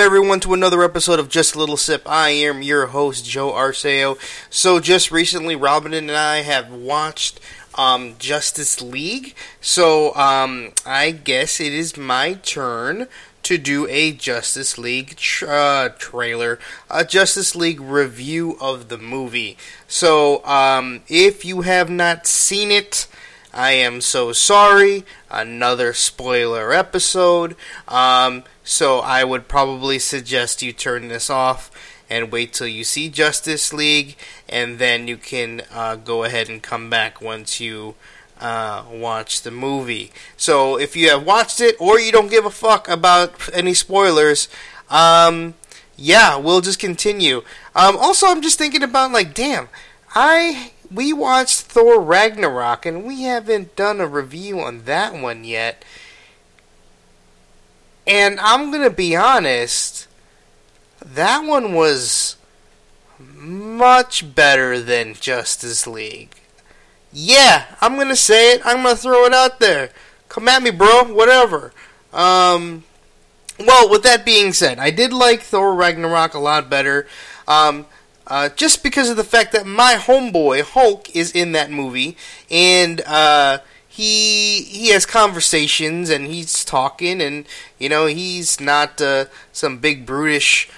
[0.00, 2.08] Everyone to another episode of Just a Little Sip.
[2.08, 4.18] I am your host Joe Arceo.
[4.48, 7.38] So just recently, Robin and I have watched
[7.74, 9.34] um, Justice League.
[9.60, 13.08] So um, I guess it is my turn
[13.42, 16.58] to do a Justice League tra- uh, trailer,
[16.90, 19.58] a Justice League review of the movie.
[19.86, 23.06] So um, if you have not seen it.
[23.52, 25.04] I am so sorry.
[25.28, 27.56] Another spoiler episode.
[27.88, 31.72] Um, so I would probably suggest you turn this off
[32.08, 34.16] and wait till you see Justice League,
[34.48, 37.96] and then you can uh, go ahead and come back once you
[38.40, 40.12] uh, watch the movie.
[40.36, 44.48] So if you have watched it or you don't give a fuck about any spoilers,
[44.88, 45.54] um,
[45.96, 47.38] yeah, we'll just continue.
[47.74, 49.68] Um, also, I'm just thinking about like, damn,
[50.14, 55.84] I we watched Thor Ragnarok and we haven't done a review on that one yet.
[58.06, 60.08] And I'm going to be honest,
[61.04, 62.36] that one was
[63.18, 66.34] much better than Justice League.
[67.12, 68.62] Yeah, I'm going to say it.
[68.64, 69.90] I'm going to throw it out there.
[70.28, 71.04] Come at me, bro.
[71.04, 71.72] Whatever.
[72.12, 72.84] Um,
[73.58, 77.06] well, with that being said, I did like Thor Ragnarok a lot better.
[77.46, 77.86] Um,
[78.26, 82.16] uh, just because of the fact that my homeboy Hulk is in that movie,
[82.48, 83.58] and uh,
[84.00, 87.44] he he has conversations and he's talking, and
[87.78, 90.70] you know he's not uh, some big brutish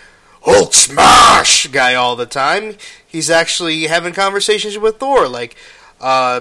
[0.42, 2.74] Hulk smash guy all the time.
[3.06, 5.54] He's actually having conversations with Thor, like
[6.00, 6.40] uh,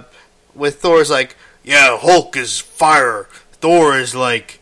[0.56, 3.28] with Thor's like, yeah, Hulk is fire.
[3.54, 4.60] Thor is like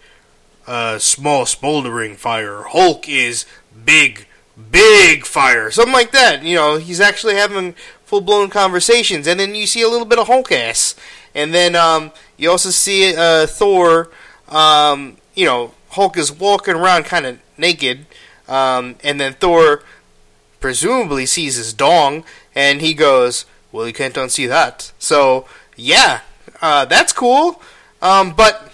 [0.67, 2.63] uh, small smoldering fire.
[2.63, 3.45] Hulk is
[3.85, 4.25] big
[4.71, 6.43] big fire, something like that.
[6.43, 10.19] You know, he's actually having full blown conversations, and then you see a little bit
[10.19, 10.95] of Hulk ass,
[11.33, 14.09] and then um, you also see uh, Thor.
[14.47, 18.05] Um, you know, Hulk is walking around kind of naked,
[18.47, 19.83] um, and then Thor
[20.59, 22.23] presumably sees his dong,
[22.55, 25.45] and he goes, "Well, you can't unsee that." So
[25.75, 26.21] yeah,
[26.61, 27.61] uh, that's cool.
[28.01, 28.71] Um, but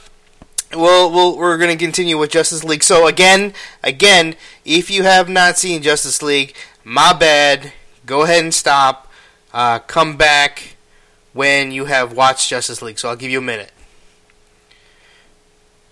[0.74, 2.84] well, we'll we're going to continue with Justice League.
[2.84, 7.74] So again, again, if you have not seen Justice League, my bad.
[8.06, 9.12] Go ahead and stop.
[9.52, 10.75] Uh, come back
[11.36, 12.98] when you have watched Justice League.
[12.98, 13.72] So I'll give you a minute.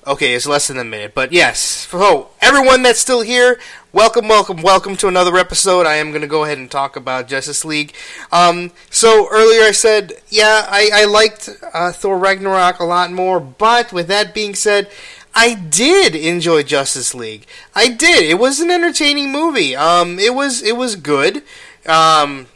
[0.08, 1.60] Okay, it's less than a minute, but yes.
[1.60, 3.60] So everyone that's still here,
[3.92, 5.86] welcome, welcome, welcome to another episode.
[5.86, 7.94] I am going to go ahead and talk about Justice League.
[8.32, 13.42] Um, so earlier I said, yeah, I, I liked uh, Thor Ragnarok a lot more,
[13.42, 14.90] but with that being said,
[15.36, 17.48] I did enjoy Justice League.
[17.76, 18.24] I did.
[18.24, 19.76] It was an entertaining movie.
[19.76, 21.44] Um, it was it was good.
[21.86, 22.48] Um,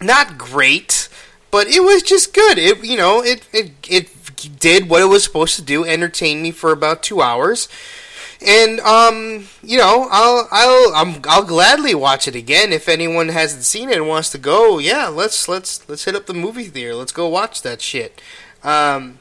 [0.00, 1.08] not great,
[1.52, 2.58] but it was just good.
[2.58, 4.08] It you know it it it
[4.58, 7.68] did what it was supposed to do, entertain me for about two hours,
[8.44, 13.64] and um, you know, I'll I'll i will gladly watch it again if anyone hasn't
[13.64, 14.78] seen it and wants to go.
[14.78, 16.94] Yeah, let's let's let's hit up the movie theater.
[16.94, 18.20] Let's go watch that shit.
[18.64, 19.18] Um,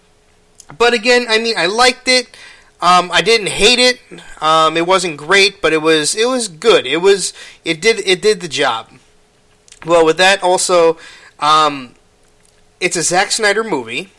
[0.78, 2.36] but again, I mean, I liked it.
[2.81, 4.00] Um, I didn't hate it.
[4.42, 6.88] Um, it wasn't great, but it was it was good.
[6.88, 8.90] It was it did it did the job.
[9.86, 10.98] Well, with that also,
[11.40, 11.96] um,
[12.81, 14.09] it's a Zack Snyder movie.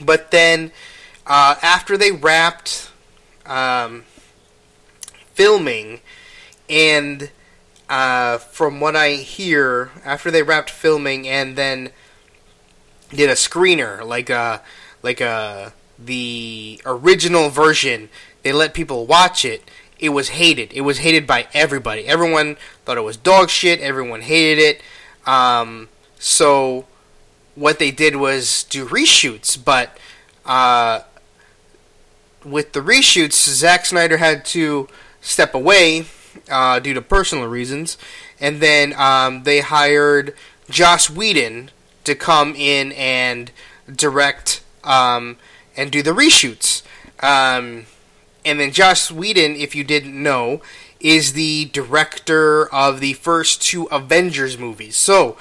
[0.00, 0.72] But then,
[1.26, 2.90] uh, after they wrapped
[3.44, 4.04] um,
[5.34, 6.00] filming,
[6.70, 7.30] and
[7.90, 11.90] uh, from what I hear, after they wrapped filming and then
[13.10, 14.58] did a screener, like a uh,
[15.02, 18.08] like a uh, the original version,
[18.42, 19.68] they let people watch it.
[19.98, 20.72] It was hated.
[20.72, 22.06] It was hated by everybody.
[22.06, 23.80] Everyone thought it was dog shit.
[23.80, 24.82] Everyone hated it.
[25.28, 25.88] Um,
[26.18, 26.86] so
[27.54, 29.98] what they did was do reshoots, but
[30.46, 31.00] uh,
[32.44, 34.88] with the reshoots, Zack Snyder had to
[35.20, 36.06] step away
[36.50, 37.98] uh, due to personal reasons,
[38.40, 40.34] and then um, they hired
[40.68, 41.70] Joss Whedon
[42.04, 43.50] to come in and
[43.94, 45.36] direct um,
[45.76, 46.82] and do the reshoots.
[47.22, 47.86] Um,
[48.44, 50.60] and then Joss Whedon, if you didn't know,
[50.98, 54.96] is the director of the first two Avengers movies.
[54.96, 55.36] So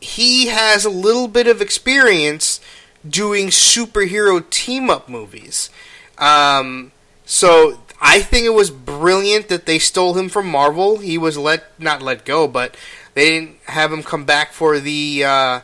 [0.00, 2.60] he has a little bit of experience
[3.08, 5.70] doing superhero team up movies.
[6.18, 6.92] Um,
[7.24, 10.98] so I think it was brilliant that they stole him from Marvel.
[10.98, 12.76] He was let not let go, but
[13.14, 15.60] they didn't have him come back for the uh,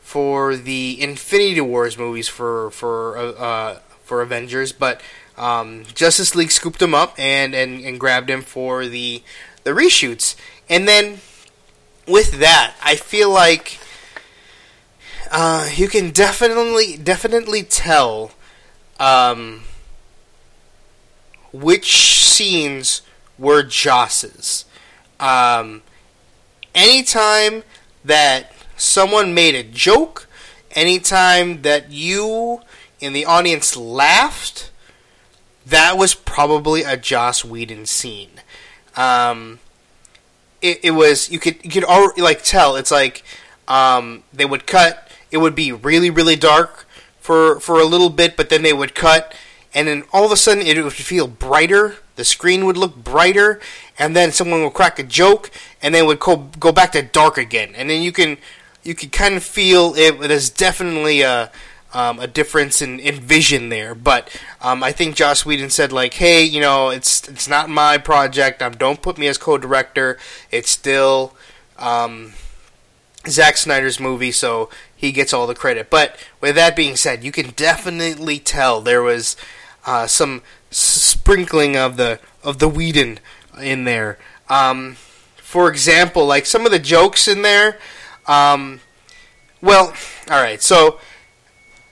[0.00, 4.72] for the Infinity Wars movies for for uh, uh for Avengers.
[4.72, 5.00] But
[5.36, 9.22] um, Justice League scooped him up and, and, and grabbed him for the
[9.64, 10.34] the reshoots,
[10.68, 11.20] and then
[12.08, 13.78] with that, I feel like
[15.30, 18.32] uh, you can definitely definitely tell
[18.98, 19.62] um,
[21.52, 23.02] which scenes
[23.38, 24.64] were Joss's.
[25.20, 25.82] Um,
[26.74, 27.62] anytime
[28.04, 30.28] that someone made a joke,
[30.72, 32.60] anytime that you
[33.00, 34.70] in the audience laughed,
[35.66, 38.30] that was probably a Joss Whedon scene.
[38.96, 39.60] Um,
[40.62, 43.22] it, it was you could you could already like tell it's like
[43.66, 45.10] um, they would cut.
[45.30, 46.86] It would be really really dark
[47.20, 49.34] for for a little bit, but then they would cut,
[49.74, 51.96] and then all of a sudden it would feel brighter.
[52.16, 53.60] The screen would look brighter,
[53.98, 55.50] and then someone would crack a joke,
[55.80, 58.38] and then would go go back to dark again, and then you can
[58.82, 60.18] you can kind of feel it.
[60.20, 61.52] There's definitely a
[61.94, 63.94] um, a difference in, in vision there.
[63.94, 67.98] But um, I think Joss Whedon said like, hey, you know, it's it's not my
[67.98, 68.62] project.
[68.62, 70.18] Um, don't put me as co-director.
[70.50, 71.34] It's still
[71.78, 72.32] um,
[73.26, 75.90] Zack Snyder's movie, so he gets all the credit.
[75.90, 79.36] But with that being said, you can definitely tell there was
[79.86, 83.18] uh, some sprinkling of the of the Whedon
[83.60, 84.18] in there.
[84.48, 84.96] Um,
[85.36, 87.78] for example, like some of the jokes in there.
[88.26, 88.80] Um,
[89.60, 89.94] well,
[90.30, 91.00] all right, so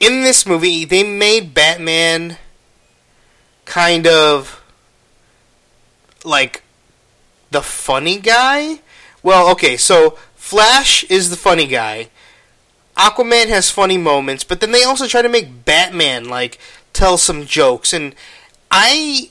[0.01, 2.39] in this movie, they made Batman
[3.65, 4.63] kind of
[6.25, 6.63] like
[7.51, 8.81] the funny guy.
[9.23, 12.11] Well, okay, so Flash is the funny guy.
[12.97, 16.59] Aquaman has funny moments, but then they also try to make Batman like
[16.93, 18.15] tell some jokes and
[18.71, 19.31] I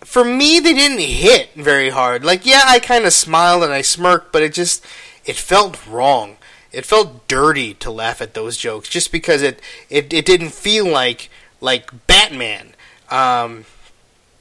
[0.00, 2.24] for me they didn't hit very hard.
[2.24, 4.84] Like yeah, I kind of smiled and I smirked, but it just
[5.24, 6.36] it felt wrong
[6.72, 10.86] it felt dirty to laugh at those jokes just because it it, it didn't feel
[10.86, 11.30] like
[11.60, 12.74] like Batman.
[13.10, 13.64] Um,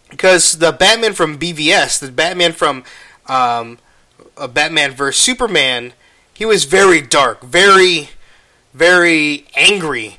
[0.09, 2.83] because the Batman from BVS, the Batman from
[3.27, 3.77] um,
[4.37, 5.93] a Batman vs Superman,
[6.33, 8.09] he was very dark, very
[8.73, 10.17] very angry.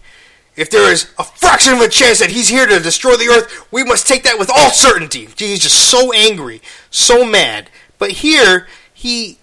[0.56, 3.66] If there is a fraction of a chance that he's here to destroy the Earth,
[3.72, 5.28] we must take that with all certainty.
[5.36, 6.60] He's just so angry,
[6.90, 7.70] so mad.
[7.98, 9.38] But here, he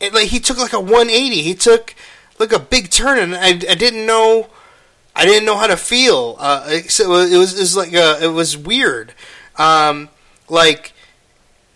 [0.00, 1.42] it, like he took like a 180.
[1.42, 1.94] He took
[2.38, 4.50] like a big turn, and I, I didn't know
[5.16, 6.36] I didn't know how to feel.
[6.38, 9.14] Uh, so it was it was like a, it was weird.
[9.56, 10.10] Um,
[10.48, 10.92] like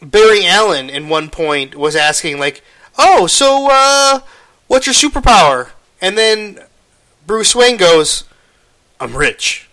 [0.02, 2.62] Barry Allen in one point was asking like,
[2.98, 4.20] "Oh, so uh,
[4.66, 5.70] what's your superpower?"
[6.02, 6.60] And then
[7.26, 8.24] Bruce Wayne goes,
[9.00, 9.70] "I'm rich."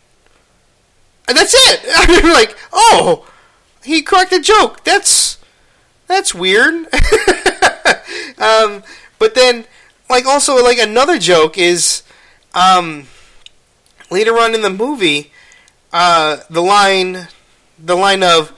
[1.27, 1.81] And that's it.
[2.23, 3.27] I'm like, "Oh,
[3.83, 4.85] he cracked a joke.
[4.85, 5.39] That's
[6.07, 6.88] that's weird."
[8.39, 8.83] um,
[9.19, 9.65] but then,
[10.09, 12.03] like, also, like, another joke is,
[12.53, 13.07] um,
[14.09, 15.31] later on in the movie,
[15.93, 17.27] uh, the line,
[17.77, 18.53] the line of,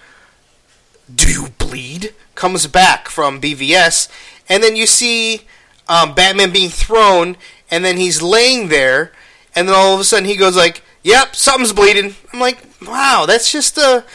[1.13, 2.13] do you bleed?
[2.39, 4.07] comes back from BVS,
[4.47, 5.41] and then you see,
[5.89, 7.35] um, Batman being thrown,
[7.69, 9.11] and then he's laying there,
[9.53, 13.25] and then all of a sudden he goes like, "Yep, something's bleeding." I'm like, "Wow,
[13.27, 14.05] that's just a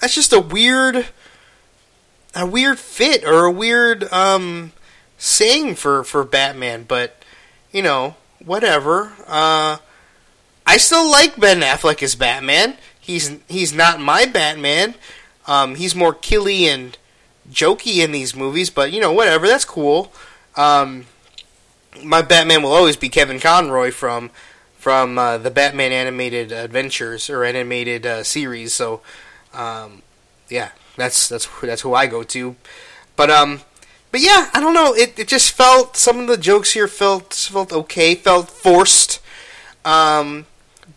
[0.00, 1.06] that's just a weird
[2.34, 4.72] a weird fit or a weird um
[5.18, 7.22] saying for for Batman, but
[7.72, 9.12] you know, whatever.
[9.26, 9.78] Uh,
[10.66, 12.76] I still like Ben Affleck as Batman.
[12.98, 14.94] He's he's not my Batman.
[15.46, 16.96] Um, he's more killy and
[17.50, 19.46] jokey in these movies, but you know, whatever.
[19.46, 20.12] That's cool.
[20.56, 21.06] Um,
[22.02, 24.30] my Batman will always be Kevin Conroy from
[24.76, 28.72] from uh, the Batman animated adventures or animated uh, series.
[28.72, 29.00] So,
[29.52, 30.02] um,
[30.48, 32.56] yeah, that's that's that's who I go to.
[33.16, 33.62] But um,
[34.10, 34.94] but yeah, I don't know.
[34.94, 39.20] It it just felt some of the jokes here felt felt okay, felt forced.
[39.84, 40.46] Um,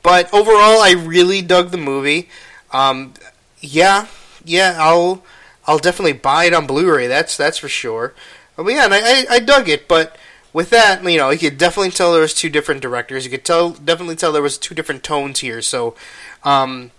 [0.04, 2.30] but overall, I really dug the movie.
[2.72, 3.14] Um,
[3.60, 4.08] yeah,
[4.44, 5.24] yeah, I'll
[5.68, 7.08] I'll definitely buy it on Blu-ray.
[7.08, 8.14] That's that's for sure.
[8.56, 9.88] But yeah, and I, I, I dug it.
[9.88, 10.18] But
[10.54, 13.26] with that, you know, you could definitely tell there was two different directors.
[13.26, 15.62] You could tell definitely tell there was two different tones here.
[15.62, 15.96] So,
[16.44, 16.92] um,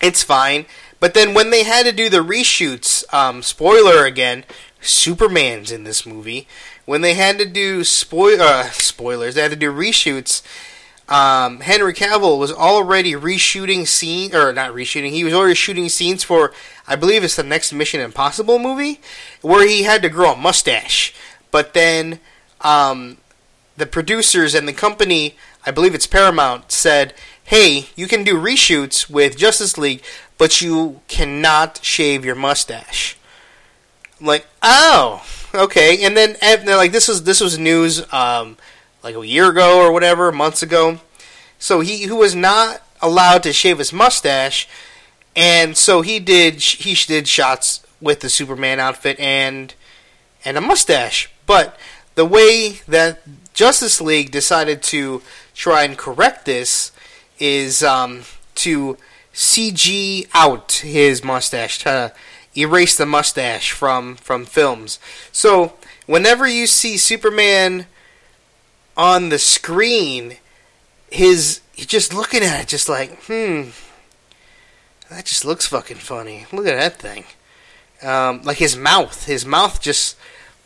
[0.00, 0.66] it's fine.
[1.00, 4.44] But then when they had to do the reshoots, um, spoiler again,
[4.80, 6.46] Superman's in this movie.
[6.84, 10.42] When they had to do spoil uh, spoilers, they had to do reshoots.
[11.08, 15.10] Um, Henry Cavill was already reshooting scene or not reshooting.
[15.10, 16.52] He was already shooting scenes for
[16.86, 19.00] I believe it's the next Mission Impossible movie
[19.40, 21.14] where he had to grow a mustache.
[21.50, 22.20] But then
[22.60, 23.18] um,
[23.76, 29.08] the producers and the company, I believe it's Paramount, said, "Hey, you can do reshoots
[29.08, 30.02] with Justice League,
[30.36, 33.17] but you cannot shave your mustache."
[34.20, 36.04] I'm like, oh, okay.
[36.04, 38.56] And then and like this was this was news um,
[39.02, 41.00] like a year ago or whatever, months ago.
[41.58, 44.68] So he who was not allowed to shave his mustache,
[45.34, 49.74] and so he did he did shots with the Superman outfit and
[50.44, 51.30] and a mustache.
[51.46, 51.78] But
[52.14, 53.20] the way that
[53.54, 55.22] Justice League decided to
[55.54, 56.92] try and correct this
[57.38, 58.22] is um,
[58.56, 58.96] to
[59.32, 62.12] CG out his mustache to
[62.56, 64.98] erase the mustache from from films.
[65.32, 65.74] So
[66.06, 67.86] whenever you see Superman
[68.96, 70.36] on the screen,
[71.10, 73.70] his just looking at it, just like, hmm,
[75.10, 76.46] that just looks fucking funny.
[76.52, 77.24] Look at that thing.
[78.02, 80.16] Um, like his mouth, his mouth just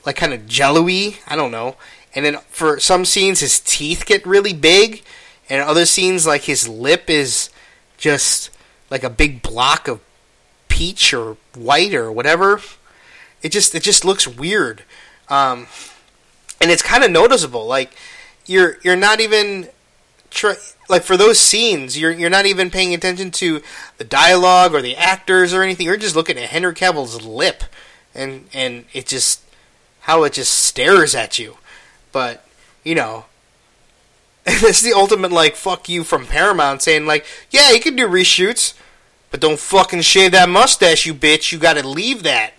[0.04, 1.18] like kind of jello-y.
[1.26, 1.76] I don't know.
[2.14, 5.02] And then for some scenes, his teeth get really big,
[5.48, 7.50] and other scenes, like his lip is
[7.96, 8.50] just
[8.90, 10.00] like a big block of
[10.72, 12.60] peach or white or whatever.
[13.42, 14.84] It just it just looks weird,
[15.28, 15.66] um,
[16.60, 17.66] and it's kind of noticeable.
[17.66, 17.94] Like
[18.46, 19.68] you're you're not even
[20.88, 23.60] like for those scenes, you're you're not even paying attention to
[23.98, 25.86] the dialogue or the actors or anything.
[25.86, 27.64] You're just looking at Henry Cavill's lip,
[28.14, 29.42] and and it just
[30.00, 31.58] how it just stares at you.
[32.12, 32.46] But
[32.82, 33.26] you know,
[34.44, 38.08] this is the ultimate like fuck you from Paramount saying like, yeah, you can do
[38.08, 38.74] reshoots,
[39.32, 41.50] but don't fucking shave that mustache, you bitch.
[41.50, 42.52] You got to leave that.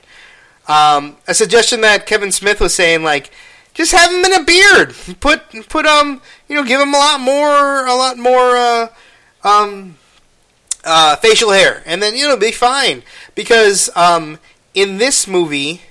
[0.67, 3.31] Um, a suggestion that Kevin Smith was saying like
[3.73, 4.95] just have him in a beard.
[5.19, 8.87] Put put um you know give him a lot more a lot more uh,
[9.43, 9.97] um
[10.83, 13.03] uh, facial hair, and then you know be fine
[13.35, 14.39] because um
[14.73, 15.81] in this movie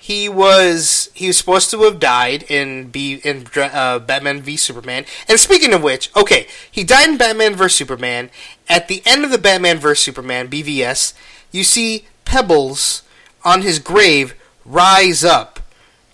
[0.00, 5.04] he was he was supposed to have died in B in uh, Batman v Superman.
[5.28, 8.30] And speaking of which, okay, he died in Batman vs Superman.
[8.68, 11.12] At the end of the Batman vs Superman BVS,
[11.52, 13.02] you see pebbles
[13.44, 15.60] on his grave rise up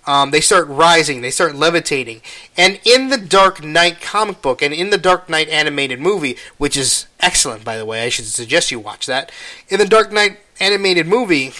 [0.07, 2.23] um, they start rising, they start levitating.
[2.57, 6.76] And in the Dark Knight comic book and in the Dark Knight animated movie, which
[6.76, 9.33] is excellent, by the way, I should suggest you watch that.
[9.69, 11.52] In the Dark Knight animated movie,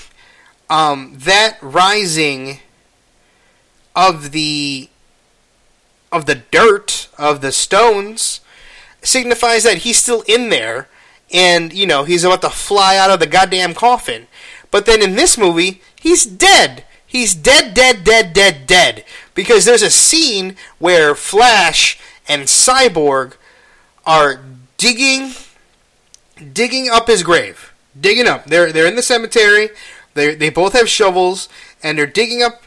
[0.69, 2.61] um, that rising
[3.95, 4.89] of the
[6.13, 8.41] of the dirt of the stones
[9.03, 10.89] signifies that he's still in there
[11.33, 14.27] and you know he's about to fly out of the goddamn coffin
[14.71, 19.05] but then in this movie he's dead He's dead, dead, dead, dead, dead.
[19.35, 23.35] Because there's a scene where Flash and Cyborg
[24.05, 24.41] are
[24.77, 25.33] digging,
[26.53, 28.45] digging up his grave, digging up.
[28.45, 29.71] They're they're in the cemetery.
[30.17, 31.49] They they both have shovels
[31.83, 32.65] and they're digging up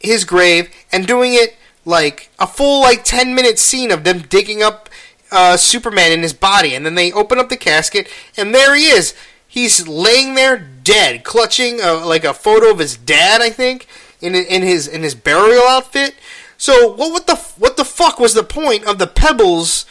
[0.00, 4.62] his grave and doing it like a full like ten minute scene of them digging
[4.62, 4.88] up
[5.30, 8.86] uh, Superman in his body, and then they open up the casket and there he
[8.86, 9.14] is.
[9.46, 13.86] He's laying there dead, clutching a, like a photo of his dad, I think,
[14.20, 16.14] in in his in his burial outfit.
[16.58, 19.86] So what what the what the fuck was the point of the pebbles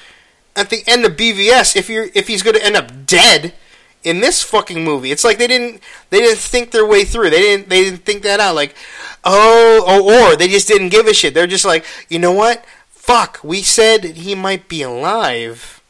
[0.55, 3.53] at the end of BVS if you're if he's going to end up dead
[4.05, 5.11] in this fucking movie?
[5.11, 7.29] It's like they didn't they didn't think their way through.
[7.29, 8.55] They didn't they didn't think that out.
[8.55, 8.75] Like
[9.23, 11.33] oh, oh or they just didn't give a shit.
[11.33, 12.63] They're just like you know what?
[12.89, 15.81] Fuck, we said he might be alive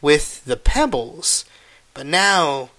[0.00, 1.44] with the pebbles,
[1.94, 2.70] but now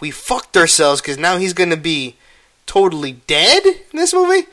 [0.00, 2.16] we fucked ourselves because now he's to be
[2.66, 4.46] totally dead in this movie.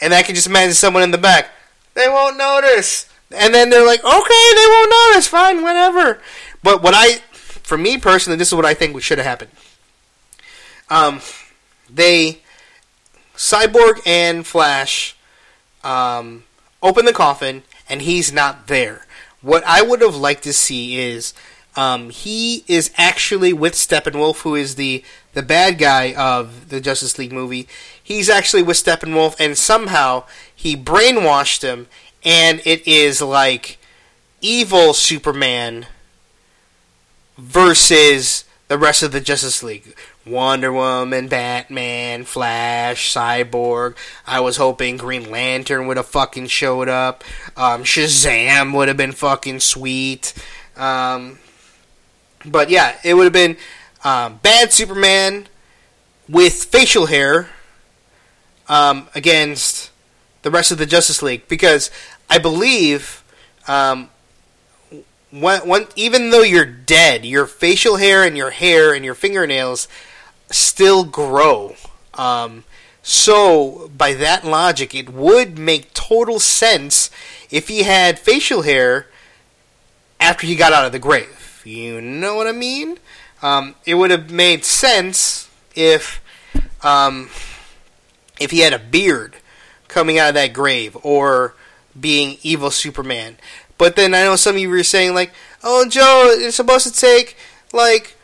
[0.00, 1.50] And I can just imagine someone in the back.
[1.94, 3.08] They won't notice.
[3.30, 5.26] And then they're like, okay, they won't notice.
[5.26, 6.20] Fine, whatever.
[6.62, 7.20] But what I,
[7.68, 9.50] for me personally, this is what I think should have happened.
[10.88, 11.20] Um,
[11.90, 12.40] they,
[13.36, 15.14] Cyborg and Flash,
[15.84, 16.44] um,
[16.82, 19.06] open the coffin, and he's not there.
[19.42, 21.34] What I would have liked to see is
[21.76, 27.18] um, he is actually with Steppenwolf, who is the the bad guy of the Justice
[27.18, 27.68] League movie.
[28.02, 30.24] He's actually with Steppenwolf, and somehow
[30.56, 31.86] he brainwashed him,
[32.24, 33.78] and it is like
[34.40, 35.86] evil Superman
[37.38, 39.94] versus the rest of the Justice League.
[40.26, 43.96] Wonder Woman, Batman, Flash, Cyborg.
[44.26, 47.24] I was hoping Green Lantern would have fucking showed up.
[47.56, 50.34] Um, Shazam would have been fucking sweet.
[50.76, 51.38] Um,
[52.44, 53.56] but yeah, it would have been
[54.04, 55.48] um, bad Superman
[56.28, 57.48] with facial hair
[58.68, 59.90] um, against
[60.42, 61.90] the rest of the Justice League because
[62.28, 63.24] I believe
[63.66, 64.10] um,
[65.30, 69.88] when, when, even though you're dead, your facial hair and your hair and your fingernails
[70.50, 71.74] still grow.
[72.14, 72.64] Um,
[73.02, 77.10] so, by that logic, it would make total sense
[77.50, 79.06] if he had facial hair
[80.20, 82.98] after he got out of the grave you know what I mean?
[83.42, 86.20] Um, it would have made sense if
[86.82, 87.28] um,
[88.40, 89.36] if he had a beard
[89.86, 91.54] coming out of that grave or
[91.98, 93.36] being evil Superman.
[93.78, 95.32] But then I know some of you were saying like,
[95.62, 97.36] "Oh, Joe, it's supposed to take
[97.72, 98.16] like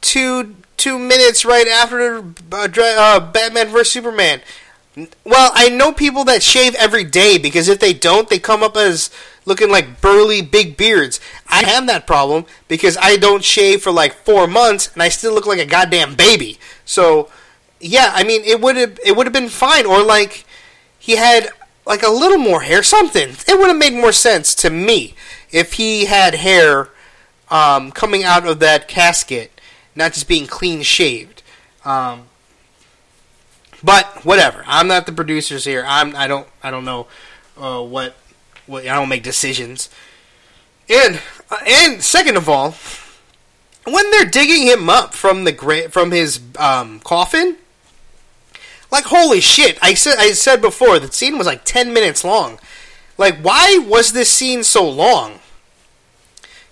[0.00, 2.18] two two minutes right after
[2.52, 4.40] uh, uh, Batman vs Superman."
[5.24, 8.76] Well, I know people that shave every day because if they don't, they come up
[8.76, 9.10] as
[9.44, 11.18] looking like burly big beards.
[11.48, 15.34] I have that problem because I don't shave for like four months and I still
[15.34, 16.58] look like a goddamn baby.
[16.84, 17.28] So
[17.80, 20.44] yeah, I mean it would have it would have been fine or like
[20.98, 21.48] he had
[21.86, 23.30] like a little more hair, something.
[23.46, 25.14] It would have made more sense to me
[25.50, 26.88] if he had hair
[27.50, 29.60] um, coming out of that casket,
[29.94, 31.42] not just being clean shaved.
[31.84, 32.26] Um,
[33.82, 34.64] but whatever.
[34.66, 35.84] I'm not the producers here.
[35.86, 36.16] I'm.
[36.16, 36.48] I don't.
[36.62, 37.06] I don't know
[37.58, 38.16] uh, what.
[38.66, 39.90] What I don't make decisions.
[40.88, 42.74] And uh, and second of all,
[43.84, 47.56] when they're digging him up from the gra- from his um, coffin,
[48.94, 49.78] like holy shit!
[49.82, 52.58] I said I said before the scene was like ten minutes long.
[53.18, 55.40] Like why was this scene so long?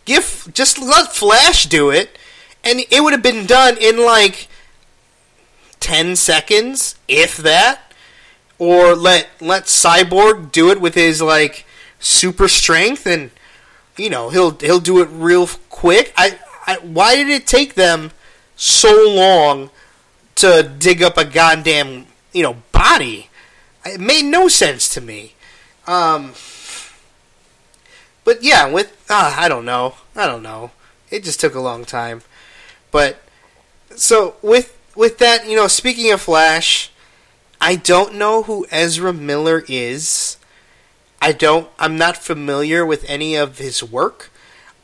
[0.04, 2.16] Give just let Flash do it,
[2.64, 4.48] and it would have been done in like
[5.80, 7.92] 10 seconds, if that.
[8.58, 11.66] Or let let Cyborg do it with his like
[11.98, 13.32] super strength and
[13.96, 16.12] you know, he'll he'll do it real quick.
[16.16, 18.12] I, I why did it take them
[18.54, 19.70] so long
[20.36, 23.28] to dig up a goddamn, you know, body?
[23.84, 25.34] It made no sense to me.
[25.86, 26.34] Um
[28.24, 29.94] but yeah, with uh, I don't know.
[30.14, 30.70] I don't know.
[31.10, 32.22] It just took a long time.
[32.90, 33.20] But
[33.96, 36.90] so with with that, you know, speaking of Flash,
[37.60, 40.36] I don't know who Ezra Miller is.
[41.20, 41.68] I don't.
[41.78, 44.30] I'm not familiar with any of his work.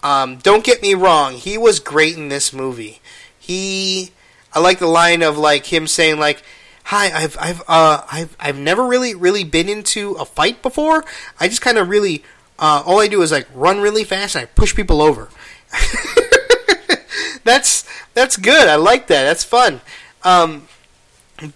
[0.02, 1.35] Um, don't get me wrong.
[1.35, 3.00] He was great in this movie.
[3.37, 4.12] He,
[4.52, 6.45] I like the line of like him saying like,
[6.88, 11.04] "Hi, I've I've uh I've I've never really really been into a fight before.
[11.38, 12.25] I just kind of really
[12.59, 15.28] uh, all I do is like run really fast and I push people over."
[17.45, 18.68] that's that's good.
[18.68, 19.24] I like that.
[19.24, 19.83] That's fun.
[20.24, 20.66] Um,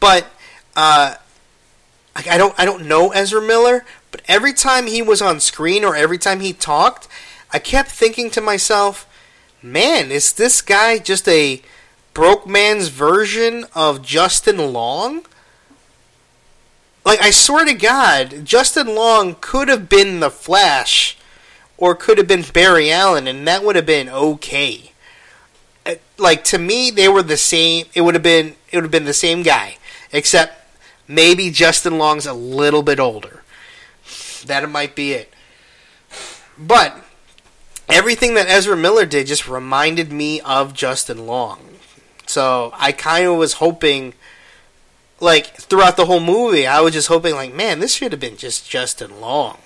[0.00, 0.26] but
[0.76, 1.14] uh,
[2.14, 5.96] I don't I don't know Ezra Miller, but every time he was on screen or
[5.96, 7.08] every time he talked,
[7.52, 9.08] I kept thinking to myself,
[9.62, 11.62] "Man, is this guy just a
[12.14, 15.24] broke man's version of Justin Long?"
[17.04, 21.16] Like I swear to God, Justin Long could have been the Flash,
[21.76, 24.92] or could have been Barry Allen, and that would have been okay.
[25.84, 28.92] Uh, like to me they were the same it would have been it would have
[28.92, 29.76] been the same guy
[30.12, 30.64] except
[31.08, 33.42] maybe Justin Long's a little bit older.
[34.46, 35.32] That might be it.
[36.56, 37.04] But
[37.88, 41.71] everything that Ezra Miller did just reminded me of Justin Long
[42.32, 44.14] so I kind of was hoping
[45.20, 48.36] like throughout the whole movie I was just hoping like man this should have been
[48.36, 49.58] just Justin Long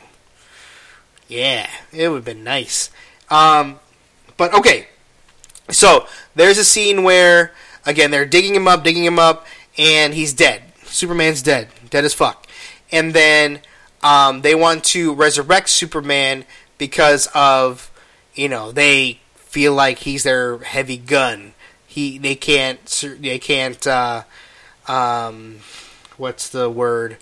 [1.29, 2.91] yeah it would have been nice
[3.31, 3.81] um
[4.37, 4.89] but okay
[5.71, 7.53] so there's a scene where
[7.85, 9.47] again they're digging him up, digging him up,
[9.79, 10.63] and he's dead.
[10.85, 12.47] Superman's dead, dead as fuck.
[12.93, 13.61] And then
[14.03, 16.45] um, they want to resurrect Superman
[16.79, 17.91] because of
[18.35, 21.55] you know they feel like he's their heavy gun.
[21.97, 24.23] He they can't they can't uh,
[24.87, 25.61] um,
[26.19, 27.17] what's the word?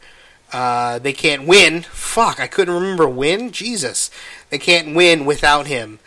[0.52, 1.82] Uh, they can't win.
[1.82, 3.52] Fuck, I couldn't remember win.
[3.52, 4.10] Jesus,
[4.50, 5.98] they can't win without him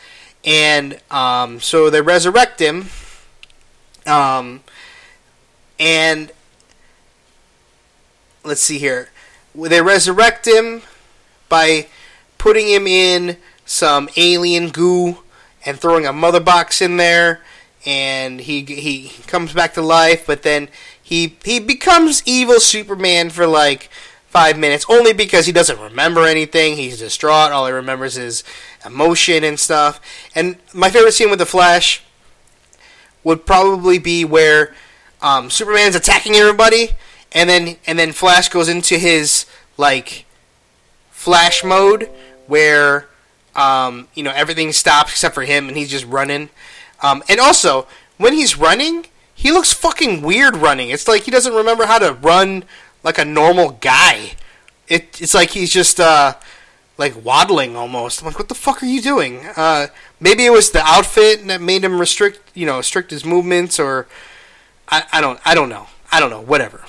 [0.48, 2.88] and um, so they resurrect him.
[4.06, 4.64] Um,
[5.78, 6.32] and
[8.46, 9.10] let's see here,
[9.54, 10.84] they resurrect him
[11.50, 11.88] by
[12.38, 15.18] putting him in some alien goo
[15.66, 17.42] and throwing a mother box in there,
[17.88, 20.28] and he he comes back to life.
[20.28, 20.68] But then
[21.02, 23.90] he he becomes evil Superman for like
[24.28, 26.76] five minutes, only because he doesn't remember anything.
[26.76, 27.52] He's distraught.
[27.52, 28.44] All he remembers is
[28.86, 30.02] emotion and stuff.
[30.36, 32.04] And my favorite scene with the Flash
[33.24, 34.76] would probably be where
[35.22, 36.92] um, Superman's attacking everybody,
[37.32, 39.46] and then and then Flash goes into his
[39.78, 40.26] like
[41.12, 42.10] Flash mode
[42.48, 43.08] where
[43.56, 46.50] um, you know everything stops except for him, and he's just running.
[47.02, 50.90] Um, and also, when he's running, he looks fucking weird running.
[50.90, 52.64] It's like he doesn't remember how to run
[53.04, 54.34] like a normal guy.
[54.88, 56.34] It, it's like he's just uh,
[56.98, 58.22] like waddling almost.
[58.22, 59.42] I'm like, what the fuck are you doing?
[59.56, 59.88] Uh,
[60.20, 64.08] maybe it was the outfit that made him restrict, you know, restrict his movements, or
[64.90, 66.84] I, I don't, I don't know, I don't know, whatever.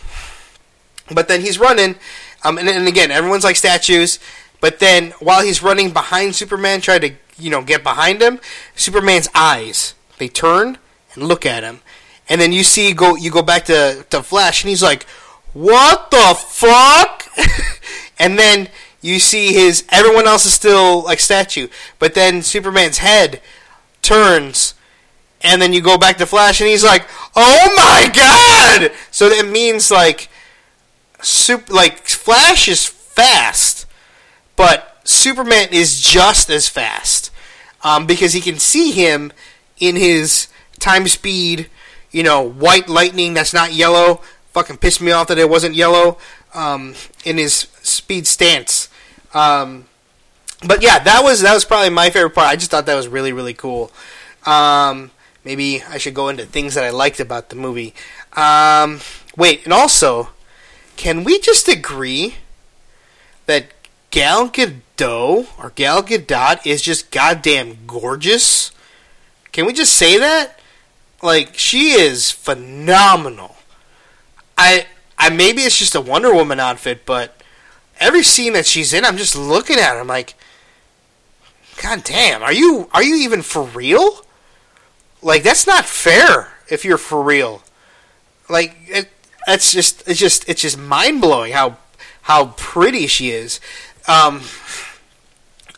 [1.12, 1.96] But then he's running,
[2.44, 4.18] um, and, and again, everyone's like statues.
[4.60, 8.40] But then while he's running behind Superman, trying to, you know, get behind him,
[8.74, 10.78] Superman's eyes they turn
[11.14, 11.80] and look at him,
[12.28, 15.04] and then you see go you go back to to Flash, and he's like,
[15.52, 17.24] "What the fuck?"
[18.18, 18.68] and then
[19.00, 23.40] you see his everyone else is still like statue, but then Superman's head
[24.02, 24.74] turns
[25.40, 29.46] and then you go back to Flash and he's like, "Oh my god!" So that
[29.48, 30.28] means like
[31.22, 33.86] super like Flash is fast,
[34.56, 37.30] but Superman is just as fast
[37.82, 39.32] um, because he can see him
[39.80, 41.68] in his time speed,
[42.10, 44.20] you know, white lightning that's not yellow.
[44.52, 46.18] Fucking pissed me off that it wasn't yellow
[46.54, 48.88] um, in his speed stance.
[49.34, 49.86] Um,
[50.66, 52.48] but yeah, that was that was probably my favorite part.
[52.48, 53.92] I just thought that was really really cool.
[54.46, 55.10] Um,
[55.44, 57.94] maybe I should go into things that I liked about the movie.
[58.32, 59.00] Um,
[59.36, 60.30] wait, and also,
[60.96, 62.36] can we just agree
[63.46, 63.66] that
[64.10, 68.72] Gal Gadot or Gal Gadot is just goddamn gorgeous?
[69.58, 70.56] Can we just say that?
[71.20, 73.56] Like she is phenomenal.
[74.56, 74.86] I
[75.18, 77.42] I maybe it's just a Wonder Woman outfit, but
[77.98, 79.98] every scene that she's in, I'm just looking at her.
[79.98, 80.36] I'm like,
[81.82, 84.24] God damn, are you are you even for real?
[85.22, 87.64] Like that's not fair if you're for real.
[88.48, 89.08] Like it,
[89.44, 91.78] that's just it's just it's just mind blowing how
[92.22, 93.58] how pretty she is.
[94.06, 94.40] Um,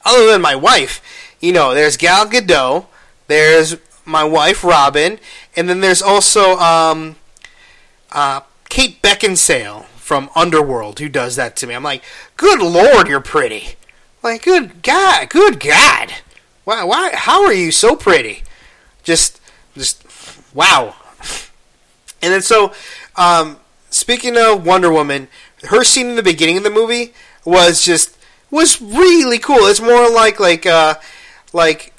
[0.04, 1.00] other than my wife,
[1.40, 2.84] you know, there's Gal Gadot,
[3.30, 5.18] there's my wife Robin,
[5.56, 7.16] and then there's also um,
[8.12, 11.74] uh, Kate Beckinsale from Underworld who does that to me.
[11.74, 12.02] I'm like,
[12.36, 13.76] good lord, you're pretty.
[14.22, 16.14] Like, good God, good God.
[16.64, 18.42] Why, why, how are you so pretty?
[19.02, 19.40] Just,
[19.74, 20.04] just,
[20.54, 20.94] wow.
[22.22, 22.72] And then so,
[23.16, 25.28] um, speaking of Wonder Woman,
[25.64, 27.14] her scene in the beginning of the movie
[27.44, 28.16] was just
[28.50, 29.66] was really cool.
[29.66, 30.94] It's more like like uh
[31.52, 31.92] like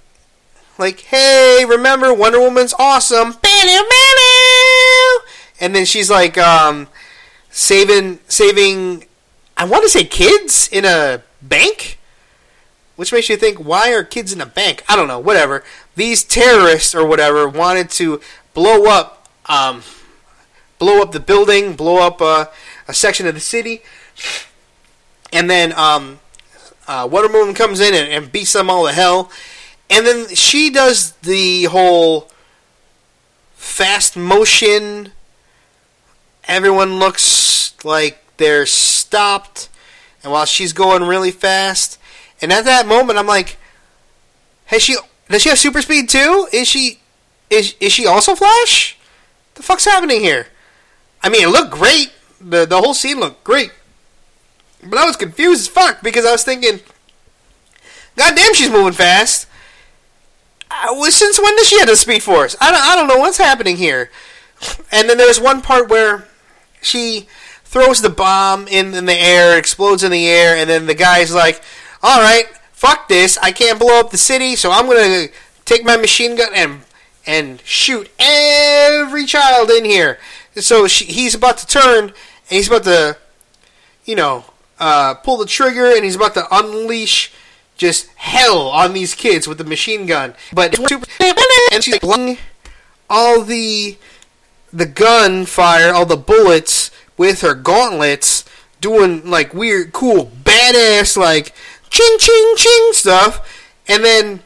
[0.81, 3.33] like hey, remember Wonder Woman's awesome.
[5.61, 6.87] And then she's like um
[7.49, 9.05] saving saving
[9.55, 11.99] I want to say kids in a bank
[12.95, 14.83] which makes you think why are kids in a bank?
[14.89, 15.63] I don't know, whatever.
[15.95, 18.19] These terrorists or whatever wanted to
[18.53, 19.83] blow up um
[20.81, 22.45] blow up the building, blow up uh,
[22.87, 23.83] a section of the city,
[25.31, 26.19] and then um,
[26.87, 29.29] uh, Wonder Woman comes in and, and beats them all to hell,
[29.91, 32.31] and then she does the whole
[33.53, 35.11] fast motion.
[36.47, 39.69] Everyone looks like they're stopped,
[40.23, 41.99] and while she's going really fast,
[42.41, 43.57] and at that moment, I'm like,
[44.65, 44.95] "Has she?
[45.29, 46.47] Does she have super speed too?
[46.53, 46.99] Is she?
[47.49, 48.97] Is is she also Flash?
[49.55, 50.47] The fuck's happening here?"
[51.21, 52.11] I mean, it looked great.
[52.39, 53.71] The the whole scene looked great.
[54.83, 56.79] But I was confused as fuck because I was thinking,
[58.15, 59.45] God damn, she's moving fast.
[61.09, 62.55] Since when does she have the Speed Force?
[62.59, 64.09] I don't, I don't know what's happening here.
[64.91, 66.27] And then there's one part where
[66.81, 67.27] she
[67.63, 71.33] throws the bomb in, in the air, explodes in the air, and then the guy's
[71.33, 71.61] like,
[72.03, 73.37] all right, fuck this.
[73.41, 75.33] I can't blow up the city, so I'm going to
[75.65, 76.81] take my machine gun and
[77.27, 80.17] and shoot every child in here
[80.55, 82.13] so she, he's about to turn, and
[82.49, 83.17] he's about to,
[84.05, 84.45] you know,
[84.79, 87.31] uh, pull the trigger, and he's about to unleash
[87.81, 90.35] just hell on these kids with the machine gun.
[90.53, 90.77] But
[91.71, 92.39] and she's like
[93.09, 93.97] all the
[94.71, 98.45] the gun fire, all the bullets with her gauntlets,
[98.81, 101.55] doing like weird, cool, badass, like
[101.89, 104.43] ching ching ching stuff, and then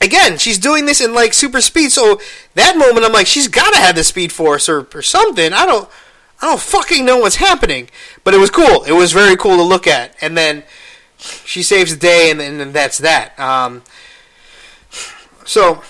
[0.00, 1.92] again, she's doing this in like super speed.
[1.92, 2.20] So
[2.54, 5.52] that moment, I'm like, she's got to have the speed force or, or something.
[5.52, 5.88] I don't,
[6.42, 7.90] I don't fucking know what's happening.
[8.24, 8.82] But it was cool.
[8.82, 10.16] It was very cool to look at.
[10.20, 10.64] And then
[11.44, 13.38] she saves the day, and then that's that.
[13.38, 13.82] Um,
[15.44, 15.82] so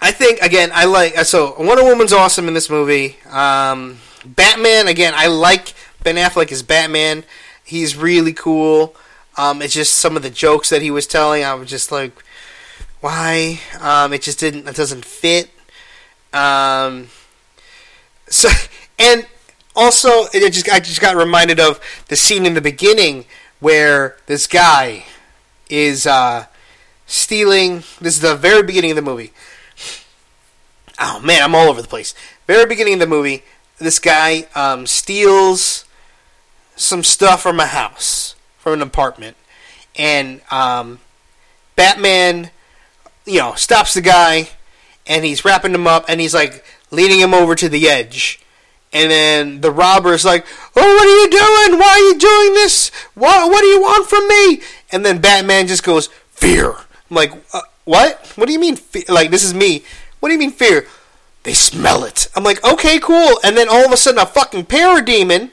[0.00, 3.16] I think again, I like so Wonder Woman's awesome in this movie.
[3.30, 7.24] Um, Batman again, I like Ben Affleck as Batman.
[7.64, 8.94] He's really cool.
[9.36, 11.42] Um, it's just some of the jokes that he was telling.
[11.42, 12.12] I was just like,
[13.00, 13.60] why.
[13.80, 14.68] Um, it just didn't.
[14.68, 15.50] It doesn't fit.
[16.32, 17.08] Um,
[18.28, 18.48] so
[18.98, 19.26] and
[19.76, 23.24] also it just I just got reminded of the scene in the beginning
[23.60, 25.04] where this guy
[25.68, 26.46] is uh,
[27.06, 27.84] stealing.
[28.00, 29.32] This is the very beginning of the movie.
[30.98, 32.14] Oh man, I'm all over the place.
[32.46, 33.42] Very beginning of the movie,
[33.78, 35.84] this guy um, steals
[36.76, 39.36] some stuff from a house, from an apartment,
[39.96, 41.00] and um,
[41.76, 42.50] Batman
[43.24, 44.48] you know, stops the guy,
[45.06, 48.40] and he's wrapping him up, and he's like leading him over to the edge.
[48.94, 51.80] And then the robber's like, "Oh, what are you doing?
[51.80, 52.90] Why are you doing this?
[53.14, 56.70] What What do you want from me?" And then Batman just goes, "Fear."
[57.10, 58.32] I'm like, uh, "What?
[58.36, 58.76] What do you mean?
[58.76, 59.04] Fe-?
[59.08, 59.84] Like this is me?
[60.20, 60.86] What do you mean fear?"
[61.42, 62.28] They smell it.
[62.36, 65.50] I'm like, "Okay, cool." And then all of a sudden, a fucking parademon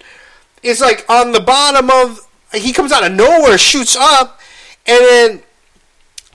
[0.62, 2.27] is like on the bottom of.
[2.54, 4.39] He comes out of nowhere, shoots up,
[4.86, 5.43] and then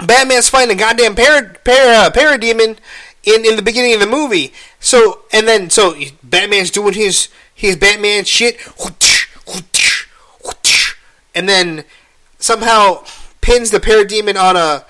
[0.04, 2.78] Batman's fighting a goddamn para, para, parademon
[3.26, 4.52] in, in the beginning of the movie.
[4.80, 8.58] So and then so Batman's doing his his Batman shit,
[11.34, 11.84] and then
[12.38, 13.04] somehow
[13.40, 14.86] pins the parademon on a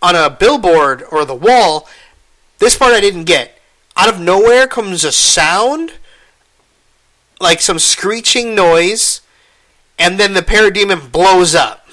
[0.00, 1.88] on a billboard or the wall.
[2.58, 3.58] This part I didn't get.
[3.96, 5.94] Out of nowhere comes a sound,
[7.40, 9.20] like some screeching noise,
[9.98, 11.86] and then the parademon blows up.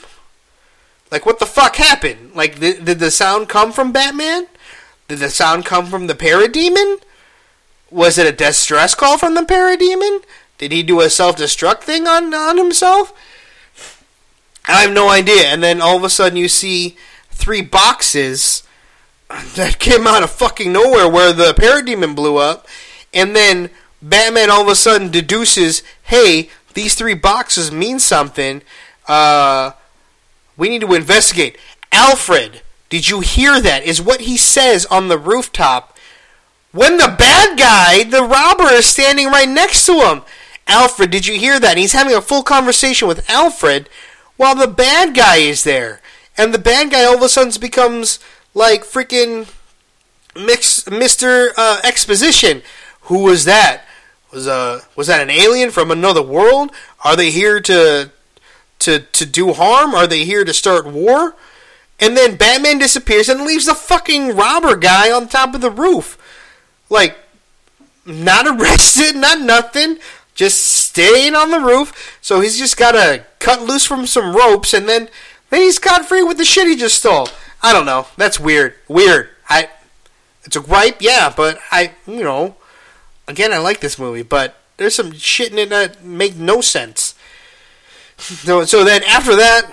[1.12, 2.32] Like, what the fuck happened?
[2.34, 4.48] Like, did, did the sound come from Batman?
[5.12, 7.02] Did the sound come from the parademon?
[7.90, 10.24] Was it a distress call from the parademon?
[10.58, 13.12] Did he do a self destruct thing on, on himself?
[14.70, 15.48] I have no idea.
[15.48, 16.96] And then all of a sudden you see
[17.30, 18.64] three boxes
[19.56, 22.66] that came out of fucking nowhere where the parademon blew up.
[23.14, 23.70] And then
[24.02, 28.62] Batman all of a sudden deduces, hey, these three boxes mean something.
[29.10, 29.72] Uh,
[30.56, 31.58] we need to investigate.
[31.92, 32.61] Alfred,
[32.92, 33.84] did you hear that?
[33.84, 35.98] Is what he says on the rooftop
[36.72, 40.22] when the bad guy, the robber, is standing right next to him.
[40.68, 41.78] Alfred, did you hear that?
[41.78, 43.90] He's having a full conversation with Alfred
[44.38, 46.02] while the bad guy is there.
[46.38, 48.20] And the bad guy all of a sudden becomes
[48.54, 49.50] like freaking
[50.36, 51.50] mix, Mr.
[51.58, 52.62] Uh, Exposition.
[53.04, 53.84] Who was that?
[54.32, 56.72] Was uh was that an alien from another world?
[57.04, 58.12] Are they here to
[58.80, 59.94] to to do harm?
[59.94, 61.36] Are they here to start war?
[62.02, 66.18] And then Batman disappears and leaves the fucking robber guy on top of the roof.
[66.90, 67.16] Like
[68.06, 70.00] not arrested, not nothing,
[70.34, 72.18] just staying on the roof.
[72.22, 75.10] So he's just got to cut loose from some ropes and then
[75.52, 77.28] then he's got free with the shit he just stole.
[77.62, 78.08] I don't know.
[78.18, 78.74] That's weird.
[78.88, 79.30] Weird.
[79.50, 79.70] I
[80.44, 82.56] it's a gripe, yeah, but I you know
[83.28, 87.16] again, I like this movie, but there's some shit in it that make no sense.
[88.22, 89.72] So, so then after that,